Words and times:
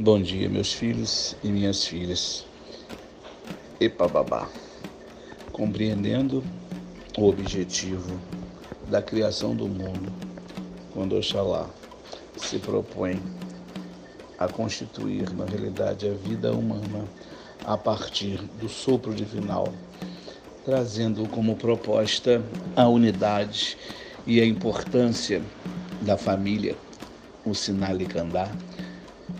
Bom 0.00 0.22
dia, 0.22 0.48
meus 0.48 0.72
filhos 0.72 1.34
e 1.42 1.48
minhas 1.48 1.84
filhas. 1.84 2.46
Epa 3.80 4.06
babá. 4.06 4.48
Compreendendo 5.50 6.44
o 7.18 7.28
objetivo 7.28 8.20
da 8.88 9.02
criação 9.02 9.56
do 9.56 9.66
mundo, 9.66 10.12
quando 10.94 11.16
Oxalá 11.16 11.68
se 12.36 12.60
propõe 12.60 13.20
a 14.38 14.46
constituir 14.46 15.34
na 15.34 15.44
realidade 15.44 16.08
a 16.08 16.14
vida 16.14 16.52
humana 16.52 17.04
a 17.64 17.76
partir 17.76 18.40
do 18.60 18.68
sopro 18.68 19.12
divinal, 19.12 19.74
trazendo 20.64 21.26
como 21.26 21.56
proposta 21.56 22.40
a 22.76 22.86
unidade 22.86 23.76
e 24.24 24.40
a 24.40 24.46
importância 24.46 25.42
da 26.02 26.16
família, 26.16 26.76
o 27.44 27.52
sinal 27.52 27.98
Kandá, 28.08 28.48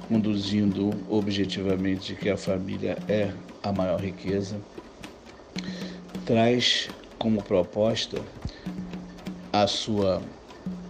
conduzindo 0.08 0.90
objetivamente 1.10 2.14
que 2.14 2.30
a 2.30 2.36
família 2.36 2.96
é 3.06 3.30
a 3.62 3.70
maior 3.70 4.00
riqueza, 4.00 4.58
traz 6.24 6.88
como 7.18 7.42
proposta 7.42 8.18
a 9.52 9.66
sua 9.66 10.22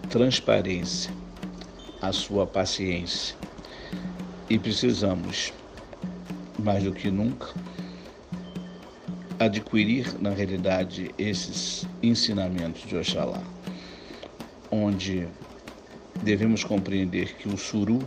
transparência, 0.08 1.10
a 2.00 2.12
sua 2.12 2.46
paciência. 2.46 3.34
E 4.48 4.56
precisamos, 4.56 5.52
mais 6.56 6.84
do 6.84 6.92
que 6.92 7.10
nunca, 7.10 7.48
adquirir 9.38 10.14
na 10.20 10.30
realidade 10.30 11.10
esses 11.18 11.86
ensinamentos 12.02 12.82
de 12.86 12.96
Oxalá, 12.96 13.42
onde 14.70 15.26
devemos 16.22 16.62
compreender 16.62 17.34
que 17.36 17.48
o 17.48 17.56
suru 17.58 17.98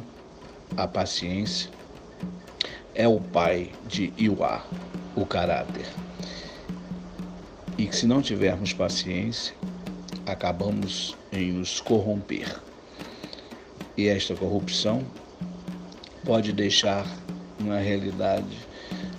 a 0.78 0.88
paciência, 0.88 1.70
é 2.94 3.08
o 3.08 3.20
pai 3.20 3.72
de 3.88 4.14
Iwa, 4.18 4.64
o 5.16 5.26
caráter. 5.26 5.86
E 7.78 7.88
que 7.88 7.96
se 7.96 8.06
não 8.06 8.22
tivermos 8.22 8.74
paciência, 8.74 9.56
acabamos 10.26 11.16
em 11.32 11.54
nos 11.54 11.80
corromper. 11.80 12.62
E 13.98 14.08
esta 14.08 14.36
corrupção 14.36 15.04
pode 16.24 16.54
deixar, 16.54 17.06
na 17.60 17.80
realidade, 17.80 18.58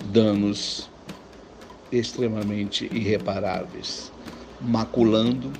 danos 0.05 0.89
extremamente 1.91 2.85
irreparáveis, 2.91 4.11
maculando, 4.59 5.51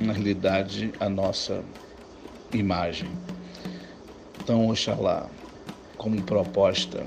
na 0.00 0.12
realidade, 0.12 0.92
a 0.98 1.08
nossa 1.08 1.62
imagem. 2.52 3.08
Então, 4.48 4.66
Oxalá, 4.70 5.28
como 5.98 6.22
proposta 6.22 7.06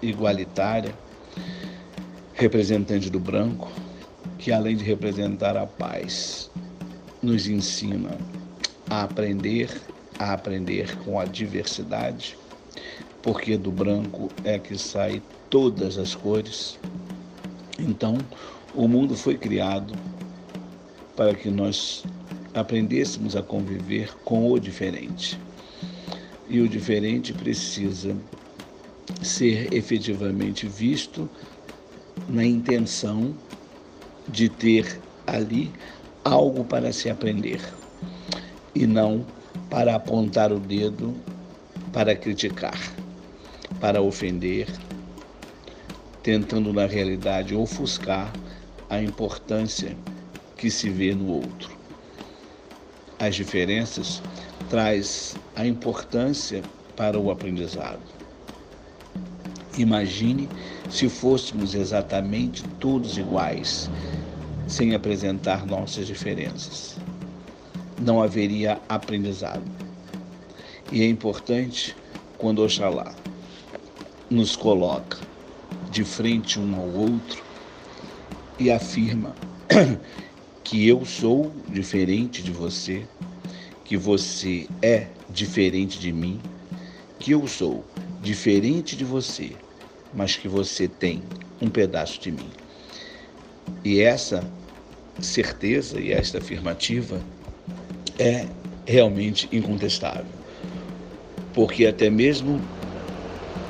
igualitária, 0.00 0.94
representante 2.32 3.10
do 3.10 3.20
branco, 3.20 3.70
que 4.38 4.50
além 4.50 4.74
de 4.74 4.82
representar 4.82 5.54
a 5.54 5.66
paz, 5.66 6.50
nos 7.20 7.46
ensina 7.46 8.16
a 8.88 9.02
aprender, 9.02 9.68
a 10.18 10.32
aprender 10.32 10.96
com 11.04 11.20
a 11.20 11.26
diversidade, 11.26 12.38
porque 13.20 13.58
do 13.58 13.70
branco 13.70 14.30
é 14.42 14.58
que 14.58 14.78
sai 14.78 15.20
todas 15.50 15.98
as 15.98 16.14
cores. 16.14 16.78
Então, 17.78 18.16
o 18.74 18.88
mundo 18.88 19.14
foi 19.14 19.36
criado 19.36 19.92
para 21.14 21.34
que 21.34 21.50
nós 21.50 22.02
aprendêssemos 22.54 23.36
a 23.36 23.42
conviver 23.42 24.16
com 24.24 24.50
o 24.50 24.58
diferente 24.58 25.38
e 26.48 26.60
o 26.60 26.68
diferente 26.68 27.32
precisa 27.32 28.16
ser 29.22 29.72
efetivamente 29.72 30.66
visto 30.66 31.28
na 32.28 32.44
intenção 32.44 33.34
de 34.28 34.48
ter 34.48 35.00
ali 35.26 35.72
algo 36.24 36.64
para 36.64 36.92
se 36.92 37.08
aprender 37.08 37.60
e 38.74 38.86
não 38.86 39.26
para 39.70 39.94
apontar 39.94 40.52
o 40.52 40.58
dedo 40.60 41.14
para 41.92 42.14
criticar, 42.14 42.78
para 43.80 44.02
ofender, 44.02 44.68
tentando 46.22 46.72
na 46.72 46.86
realidade 46.86 47.54
ofuscar 47.54 48.34
a 48.88 49.00
importância 49.00 49.96
que 50.56 50.70
se 50.70 50.90
vê 50.90 51.14
no 51.14 51.26
outro. 51.26 51.76
As 53.18 53.34
diferenças 53.34 54.22
traz 54.68 55.36
a 55.54 55.66
importância 55.66 56.62
para 56.96 57.18
o 57.18 57.30
aprendizado. 57.30 58.00
Imagine 59.78 60.48
se 60.90 61.08
fôssemos 61.08 61.74
exatamente 61.74 62.62
todos 62.80 63.18
iguais, 63.18 63.90
sem 64.66 64.94
apresentar 64.94 65.66
nossas 65.66 66.06
diferenças. 66.06 66.96
Não 68.00 68.22
haveria 68.22 68.80
aprendizado. 68.88 69.64
E 70.90 71.02
é 71.02 71.08
importante 71.08 71.94
quando 72.38 72.62
Oxalá 72.62 73.14
nos 74.30 74.56
coloca 74.56 75.18
de 75.90 76.04
frente 76.04 76.58
um 76.58 76.74
ao 76.74 76.88
outro 76.88 77.42
e 78.58 78.70
afirma 78.70 79.34
que 80.64 80.86
eu 80.88 81.04
sou 81.04 81.52
diferente 81.68 82.42
de 82.42 82.50
você, 82.50 83.06
que 83.86 83.96
você 83.96 84.66
é 84.82 85.06
diferente 85.30 86.00
de 86.00 86.12
mim, 86.12 86.40
que 87.20 87.30
eu 87.30 87.46
sou 87.46 87.84
diferente 88.20 88.96
de 88.96 89.04
você, 89.04 89.52
mas 90.12 90.34
que 90.34 90.48
você 90.48 90.88
tem 90.88 91.22
um 91.62 91.68
pedaço 91.68 92.20
de 92.20 92.32
mim. 92.32 92.50
E 93.84 94.00
essa 94.00 94.44
certeza 95.20 96.00
e 96.00 96.12
esta 96.12 96.38
afirmativa 96.38 97.20
é 98.18 98.46
realmente 98.84 99.48
incontestável. 99.52 100.26
Porque 101.54 101.86
até 101.86 102.10
mesmo 102.10 102.60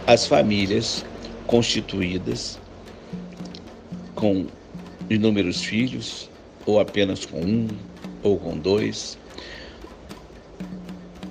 as 0.06 0.26
famílias 0.26 1.04
constituídas 1.46 2.58
com 4.14 4.46
inúmeros 5.10 5.62
filhos, 5.62 6.30
ou 6.64 6.80
apenas 6.80 7.26
com 7.26 7.40
um, 7.40 7.68
ou 8.22 8.38
com 8.38 8.56
dois, 8.56 9.18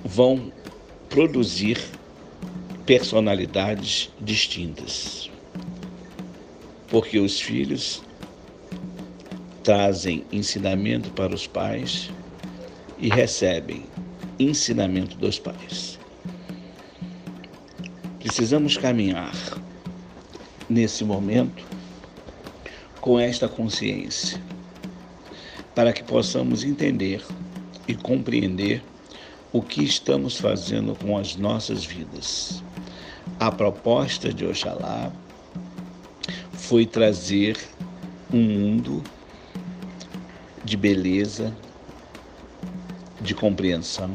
vão 0.06 0.52
produzir 1.08 1.78
personalidades 2.86 4.12
distintas. 4.20 5.28
Porque 6.88 7.18
os 7.18 7.40
filhos 7.40 8.02
trazem 9.64 10.24
ensinamento 10.30 11.10
para 11.10 11.34
os 11.34 11.48
pais 11.48 12.08
e 12.98 13.08
recebem 13.08 13.84
ensinamento 14.38 15.16
dos 15.16 15.40
pais. 15.40 15.98
Precisamos 18.20 18.76
caminhar 18.76 19.34
nesse 20.68 21.04
momento 21.04 21.64
com 23.00 23.18
esta 23.18 23.48
consciência, 23.48 24.40
para 25.74 25.92
que 25.92 26.02
possamos 26.02 26.62
entender 26.62 27.24
e 27.88 27.94
compreender 27.94 28.82
o 29.56 29.62
que 29.62 29.82
estamos 29.82 30.36
fazendo 30.36 30.94
com 30.94 31.16
as 31.16 31.34
nossas 31.34 31.82
vidas. 31.82 32.62
A 33.40 33.50
proposta 33.50 34.30
de 34.30 34.44
Oxalá 34.44 35.10
foi 36.52 36.84
trazer 36.84 37.56
um 38.30 38.42
mundo 38.42 39.02
de 40.62 40.76
beleza, 40.76 41.56
de 43.22 43.34
compreensão 43.34 44.14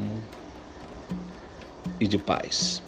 e 2.00 2.08
de 2.08 2.20
paz. 2.20 2.84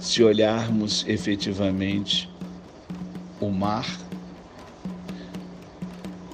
Se 0.00 0.22
olharmos 0.22 1.04
efetivamente 1.06 2.30
o 3.38 3.50
mar 3.50 3.86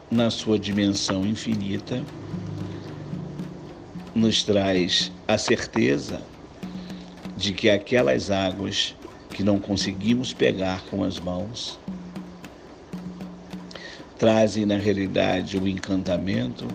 na 0.08 0.30
sua 0.30 0.60
dimensão 0.60 1.26
infinita, 1.26 2.04
nos 4.20 4.42
traz 4.42 5.10
a 5.26 5.38
certeza 5.38 6.20
de 7.36 7.54
que 7.54 7.70
aquelas 7.70 8.30
águas 8.30 8.94
que 9.30 9.42
não 9.42 9.58
conseguimos 9.58 10.34
pegar 10.34 10.82
com 10.90 11.02
as 11.02 11.18
mãos 11.18 11.78
trazem 14.18 14.66
na 14.66 14.76
realidade 14.76 15.56
o 15.56 15.66
encantamento 15.66 16.68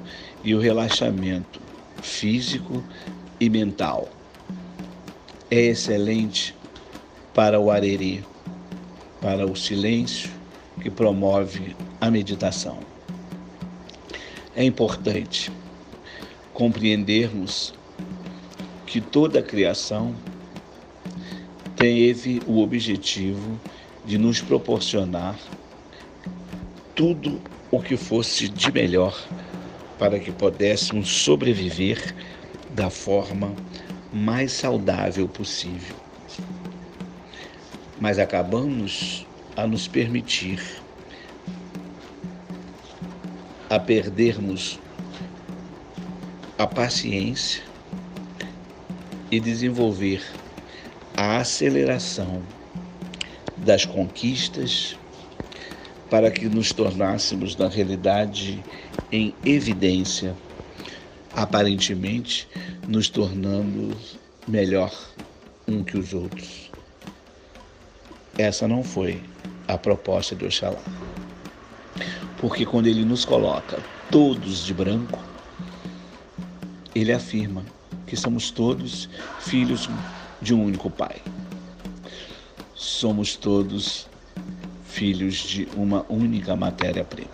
e 0.44 0.56
o 0.56 0.60
relaxamento 0.60 1.62
físico 2.02 2.84
e 3.40 3.48
mental. 3.48 4.10
É 5.52 5.60
excelente 5.60 6.56
para 7.32 7.60
o 7.60 7.70
arerê, 7.70 8.24
para 9.22 9.46
o 9.46 9.56
silêncio 9.56 10.32
que 10.82 10.90
promove 10.90 11.76
a 12.02 12.10
meditação. 12.10 12.80
É 14.56 14.64
importante 14.64 15.52
compreendermos 16.56 17.74
que 18.88 19.02
toda 19.02 19.40
a 19.40 19.44
criação 19.44 20.16
teve 21.76 22.42
o 22.48 22.62
objetivo 22.62 23.60
de 24.06 24.18
nos 24.18 24.40
proporcionar 24.40 25.38
tudo 26.96 27.42
o 27.70 27.82
que 27.82 27.98
fosse 27.98 28.48
de 28.48 28.72
melhor 28.72 29.14
para 30.00 30.18
que 30.18 30.32
pudéssemos 30.32 31.10
sobreviver 31.10 32.16
da 32.74 32.90
forma 32.90 33.54
mais 34.14 34.54
saudável 34.54 35.28
possível. 35.28 35.98
Mas 38.00 38.18
acabamos 38.18 39.28
a 39.58 39.68
nos 39.68 39.90
permitir 39.90 40.62
a 43.70 43.78
perdermos 43.78 44.80
a 46.58 46.66
paciência 46.66 47.64
e 49.30 49.40
desenvolver 49.40 50.24
a 51.16 51.38
aceleração 51.38 52.42
das 53.58 53.86
conquistas 53.86 54.98
para 56.10 56.32
que 56.32 56.48
nos 56.48 56.72
tornássemos, 56.72 57.58
na 57.58 57.68
realidade, 57.68 58.64
em 59.12 59.34
evidência, 59.44 60.36
aparentemente 61.34 62.48
nos 62.88 63.10
tornando 63.10 63.96
melhor 64.48 64.94
um 65.68 65.84
que 65.84 65.98
os 65.98 66.14
outros. 66.14 66.72
Essa 68.38 68.68
não 68.68 68.84
foi 68.84 69.22
a 69.68 69.78
proposta 69.78 70.36
de 70.36 70.46
Oxalá. 70.46 70.82
Porque 72.38 72.66
quando 72.66 72.88
ele 72.88 73.04
nos 73.04 73.26
coloca 73.26 73.80
todos 74.12 74.64
de 74.64 74.74
branco, 74.74 75.35
ele 76.96 77.12
afirma 77.12 77.66
que 78.08 78.16
somos 78.16 78.50
todos 78.50 79.10
filhos 79.42 79.90
de 80.42 80.54
um 80.54 80.64
único 80.64 80.90
Pai. 80.90 81.22
Somos 82.74 83.36
todos 83.36 84.08
filhos 84.86 85.36
de 85.36 85.68
uma 85.76 86.06
única 86.08 86.56
matéria-prima. 86.56 87.30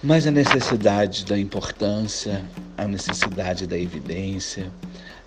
Mas 0.00 0.26
a 0.26 0.30
necessidade 0.30 1.24
da 1.24 1.38
importância, 1.38 2.44
a 2.76 2.86
necessidade 2.86 3.66
da 3.66 3.78
evidência, 3.78 4.70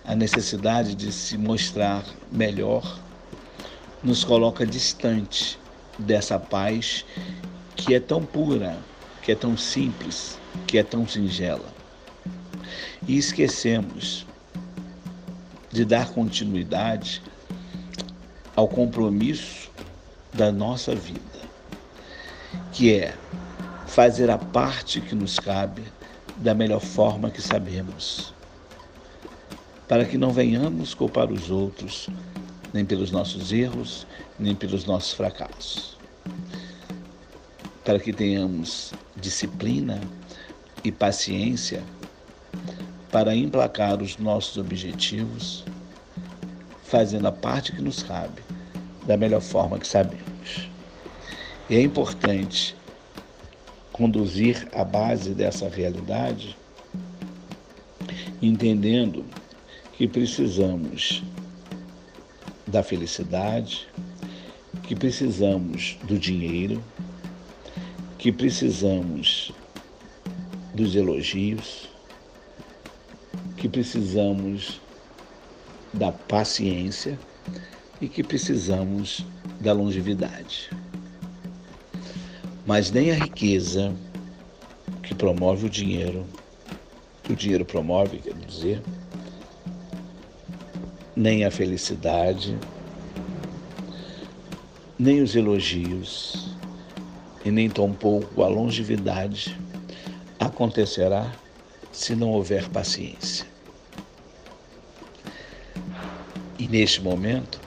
a 0.04 0.14
necessidade 0.14 0.94
de 0.94 1.12
se 1.12 1.36
mostrar 1.36 2.04
melhor, 2.32 2.98
nos 4.02 4.24
coloca 4.24 4.66
distante 4.66 5.58
dessa 5.98 6.38
paz 6.38 7.04
que 7.74 7.94
é 7.94 8.00
tão 8.00 8.24
pura, 8.24 8.78
que 9.22 9.32
é 9.32 9.34
tão 9.34 9.56
simples, 9.56 10.38
que 10.66 10.78
é 10.78 10.82
tão 10.82 11.06
singela. 11.06 11.74
E 13.06 13.16
esquecemos 13.16 14.26
de 15.70 15.84
dar 15.84 16.10
continuidade 16.10 17.22
ao 18.54 18.66
compromisso 18.66 19.70
da 20.32 20.50
nossa 20.50 20.94
vida, 20.94 21.20
que 22.72 22.94
é 22.94 23.14
fazer 23.86 24.30
a 24.30 24.38
parte 24.38 25.00
que 25.00 25.14
nos 25.14 25.38
cabe 25.38 25.82
da 26.36 26.54
melhor 26.54 26.80
forma 26.80 27.30
que 27.30 27.40
sabemos, 27.40 28.34
para 29.86 30.04
que 30.04 30.18
não 30.18 30.32
venhamos 30.32 30.94
culpar 30.94 31.30
os 31.30 31.50
outros, 31.50 32.08
nem 32.72 32.84
pelos 32.84 33.10
nossos 33.10 33.52
erros, 33.52 34.06
nem 34.38 34.54
pelos 34.54 34.84
nossos 34.84 35.12
fracassos. 35.12 35.96
Para 37.84 37.98
que 37.98 38.12
tenhamos 38.12 38.92
disciplina 39.16 40.00
e 40.84 40.92
paciência 40.92 41.82
para 43.10 43.34
emplacar 43.34 44.02
os 44.02 44.18
nossos 44.18 44.56
objetivos, 44.56 45.64
fazendo 46.84 47.26
a 47.26 47.32
parte 47.32 47.72
que 47.72 47.82
nos 47.82 48.02
cabe 48.02 48.42
da 49.06 49.16
melhor 49.16 49.40
forma 49.40 49.78
que 49.78 49.86
sabemos. 49.86 50.68
E 51.68 51.76
é 51.76 51.82
importante 51.82 52.76
conduzir 53.92 54.68
a 54.72 54.84
base 54.84 55.30
dessa 55.30 55.68
realidade 55.68 56.56
entendendo 58.42 59.24
que 59.94 60.06
precisamos 60.06 61.22
da 62.66 62.82
felicidade, 62.82 63.88
que 64.82 64.94
precisamos 64.94 65.96
do 66.04 66.18
dinheiro, 66.18 66.82
que 68.18 68.30
precisamos 68.30 69.52
dos 70.76 70.94
elogios, 70.94 71.88
que 73.56 73.66
precisamos 73.66 74.78
da 75.92 76.12
paciência 76.12 77.18
e 77.98 78.06
que 78.06 78.22
precisamos 78.22 79.24
da 79.58 79.72
longevidade. 79.72 80.70
Mas 82.66 82.90
nem 82.90 83.10
a 83.10 83.14
riqueza 83.14 83.94
que 85.02 85.14
promove 85.14 85.64
o 85.64 85.70
dinheiro, 85.70 86.26
que 87.22 87.32
o 87.32 87.36
dinheiro 87.36 87.64
promove, 87.64 88.18
quer 88.18 88.34
dizer, 88.34 88.82
nem 91.16 91.46
a 91.46 91.50
felicidade, 91.50 92.54
nem 94.98 95.22
os 95.22 95.34
elogios, 95.34 96.54
e 97.46 97.50
nem 97.50 97.70
tampouco 97.70 98.42
a 98.42 98.48
longevidade 98.48 99.56
acontecerá 100.38 101.32
se 101.92 102.14
não 102.14 102.30
houver 102.30 102.68
paciência. 102.68 103.46
E 106.58 106.68
neste 106.68 107.00
momento, 107.02 107.60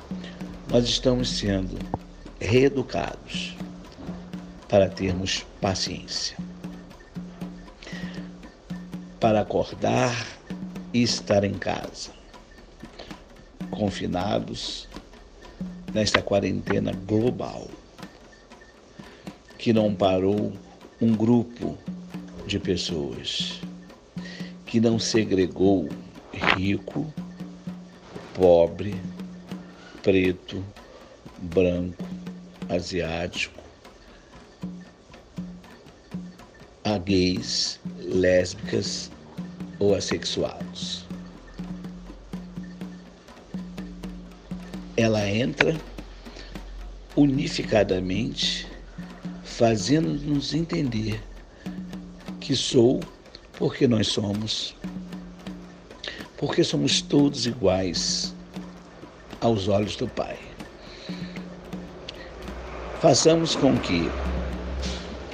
nós 0.69 0.85
estamos 0.85 1.29
sendo 1.29 1.77
reeducados 2.39 3.55
para 4.67 4.87
termos 4.87 5.45
paciência. 5.59 6.37
Para 9.19 9.41
acordar 9.41 10.15
e 10.93 11.03
estar 11.03 11.43
em 11.43 11.53
casa, 11.53 12.11
confinados 13.69 14.87
nesta 15.93 16.21
quarentena 16.21 16.93
global, 16.93 17.67
que 19.57 19.73
não 19.73 19.93
parou 19.93 20.53
um 21.01 21.15
grupo 21.15 21.77
de 22.49 22.57
pessoas, 22.57 23.61
que 24.65 24.79
não 24.79 24.97
segregou 24.97 25.87
rico, 26.57 27.13
pobre, 28.33 28.99
preto, 30.01 30.65
branco, 31.43 32.03
asiático, 32.67 33.61
a 36.83 36.97
gays, 36.97 37.79
lésbicas 37.99 39.11
ou 39.77 39.93
assexuados. 39.93 41.05
Ela 44.97 45.29
entra 45.29 45.79
unificadamente, 47.15 48.67
fazendo-nos 49.43 50.55
entender 50.55 51.28
que 52.49 52.55
sou 52.55 52.99
porque 53.59 53.87
nós 53.87 54.07
somos. 54.07 54.75
Porque 56.35 56.63
somos 56.63 56.99
todos 56.99 57.45
iguais 57.45 58.33
aos 59.39 59.67
olhos 59.67 59.95
do 59.95 60.07
Pai. 60.07 60.35
Façamos 62.99 63.55
com 63.55 63.77
que 63.77 64.09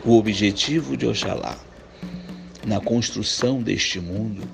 o 0.04 0.18
objetivo 0.18 0.98
de 0.98 1.08
Oxalá 1.08 1.58
na 2.68 2.82
construção 2.82 3.64
deste 3.64 3.98
mundo 4.02 4.46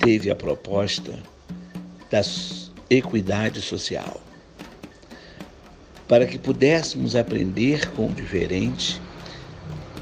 teve 0.00 0.32
a 0.32 0.34
proposta 0.34 1.16
da 2.10 2.22
equidade 2.90 3.62
social, 3.62 4.20
para 6.08 6.26
que 6.26 6.36
pudéssemos 6.40 7.14
aprender 7.14 7.88
com 7.92 8.08
o 8.08 8.12
diferente 8.12 9.00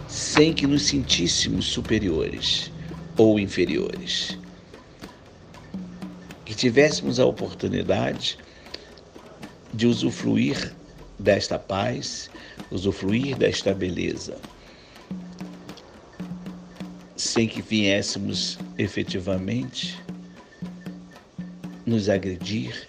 sem 0.08 0.52
que 0.52 0.66
nos 0.66 0.82
sentíssemos 0.82 1.66
superiores 1.66 2.70
ou 3.16 3.38
inferiores. 3.38 4.38
Que 6.44 6.54
tivéssemos 6.54 7.18
a 7.18 7.26
oportunidade 7.26 8.38
de 9.72 9.86
usufruir 9.86 10.74
desta 11.18 11.58
paz, 11.58 12.30
usufruir 12.70 13.36
desta 13.36 13.72
beleza, 13.72 14.36
sem 17.16 17.48
que 17.48 17.62
viéssemos 17.62 18.58
efetivamente 18.78 19.98
nos 21.86 22.08
agredir, 22.08 22.88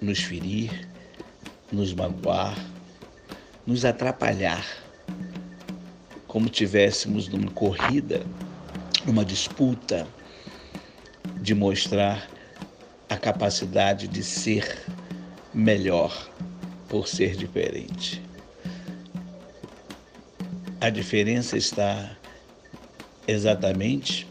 nos 0.00 0.20
ferir, 0.20 0.88
nos 1.70 1.94
magoar, 1.94 2.58
nos 3.66 3.84
atrapalhar 3.84 4.81
como 6.32 6.48
tivéssemos 6.48 7.28
numa 7.28 7.50
corrida, 7.50 8.24
numa 9.04 9.22
disputa 9.22 10.08
de 11.42 11.54
mostrar 11.54 12.26
a 13.06 13.18
capacidade 13.18 14.08
de 14.08 14.22
ser 14.24 14.82
melhor 15.52 16.30
por 16.88 17.06
ser 17.06 17.36
diferente. 17.36 18.22
A 20.80 20.88
diferença 20.88 21.58
está 21.58 22.16
exatamente 23.28 24.26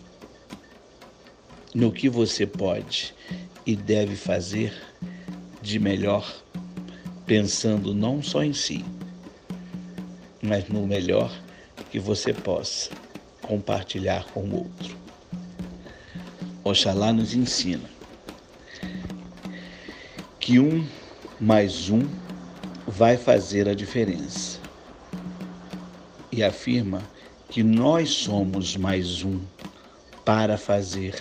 no 1.76 1.92
que 1.92 2.10
você 2.10 2.48
pode 2.48 3.14
e 3.64 3.76
deve 3.76 4.16
fazer 4.16 4.74
de 5.62 5.78
melhor, 5.78 6.44
pensando 7.28 7.94
não 7.94 8.24
só 8.24 8.44
em 8.44 8.54
si, 8.54 8.84
mas 10.42 10.68
no 10.68 10.88
melhor 10.88 11.32
que 11.92 12.00
você 12.00 12.34
possa 12.34 12.90
compartilhar 13.42 14.24
com 14.32 14.40
o 14.46 14.56
outro. 14.60 14.98
Oxalá 16.64 17.12
nos 17.12 17.34
ensina 17.34 17.90
que 20.40 20.58
um 20.58 20.88
mais 21.38 21.90
um 21.90 22.02
vai 22.88 23.18
fazer 23.18 23.68
a 23.68 23.74
diferença. 23.74 24.58
E 26.32 26.42
afirma 26.42 27.02
que 27.50 27.62
nós 27.62 28.10
somos 28.10 28.78
mais 28.78 29.22
um 29.24 29.42
para 30.24 30.58
fazer 30.58 31.14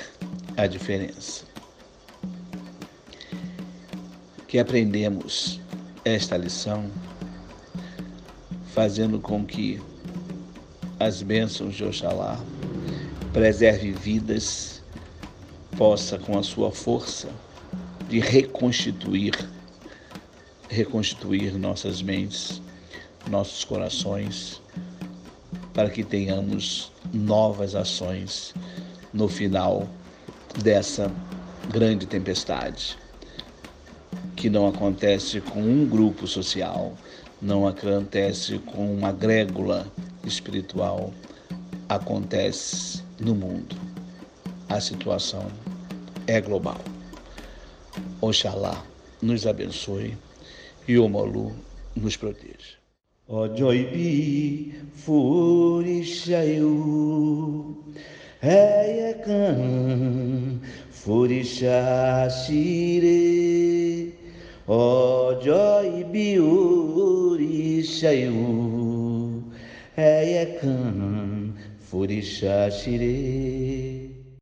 a 0.57 0.69
diferença. 0.69 1.45
Que 4.47 4.59
aprendemos 4.59 5.61
esta 6.05 6.37
lição 6.37 6.89
fazendo 8.73 9.19
com 9.19 9.45
que 9.45 9.81
as 11.00 11.23
bênçãos 11.23 11.75
de 11.75 11.83
Oxalá. 11.83 12.38
Preserve 13.33 13.90
vidas, 13.90 14.83
possa 15.78 16.19
com 16.19 16.38
a 16.38 16.42
sua 16.42 16.71
força 16.71 17.28
de 18.09 18.21
reconstituir 18.21 19.33
reconstituir 20.69 21.59
nossas 21.59 22.00
mentes, 22.00 22.62
nossos 23.28 23.64
corações, 23.64 24.62
para 25.75 25.90
que 25.90 26.04
tenhamos 26.04 26.92
novas 27.12 27.75
ações 27.75 28.54
no 29.12 29.26
final 29.26 29.88
dessa 30.62 31.11
grande 31.69 32.07
tempestade, 32.07 32.97
que 34.37 34.49
não 34.49 34.69
acontece 34.69 35.40
com 35.40 35.61
um 35.61 35.85
grupo 35.85 36.28
social, 36.28 36.97
não 37.42 37.66
acontece 37.66 38.61
com 38.61 38.95
uma 38.95 39.11
grégula 39.11 39.90
espiritual, 40.25 41.12
acontece 41.89 43.03
no 43.19 43.35
mundo. 43.35 43.77
A 44.69 44.81
situação 44.81 45.47
é 46.27 46.41
global. 46.41 46.81
Oxalá 48.21 48.85
nos 49.21 49.47
abençoe 49.47 50.17
e 50.87 50.99
o 50.99 51.09
Molu 51.09 51.53
nos 51.97 52.17
proteja. 52.17 52.79
Ọjọ́ 53.29 53.71
ìbí 53.83 54.09
foríṣàyò 55.03 56.73
ẹyẹ 58.43 59.11
kan 59.25 59.59
foríṣà 61.00 61.79
ṣíre 69.97 70.47
ọjọ́ 70.47 71.90
ìbí 71.90 71.92
oríṣàyò 71.92 72.70